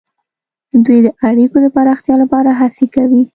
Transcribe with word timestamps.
دوی 0.85 0.99
د 1.05 1.07
اړیکو 1.29 1.57
د 1.63 1.67
پراختیا 1.75 2.15
لپاره 2.23 2.49
هڅې 2.59 2.85
کوي 2.95 3.23